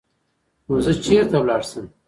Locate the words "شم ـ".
1.69-1.93